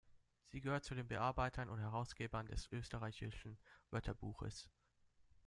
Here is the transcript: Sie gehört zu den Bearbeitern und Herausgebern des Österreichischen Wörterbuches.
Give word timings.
Sie 0.47 0.61
gehört 0.61 0.83
zu 0.83 0.95
den 0.95 1.07
Bearbeitern 1.07 1.69
und 1.69 1.77
Herausgebern 1.77 2.47
des 2.47 2.71
Österreichischen 2.71 3.59
Wörterbuches. 3.91 4.67